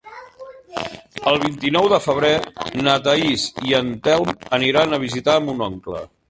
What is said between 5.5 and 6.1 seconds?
mon oncle.